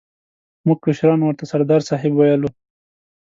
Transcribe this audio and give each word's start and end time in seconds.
موږ 0.65 0.77
کشرانو 0.85 1.23
ورته 1.25 1.43
سردار 1.51 1.81
صاحب 1.89 2.11
ویلو. 2.15 2.49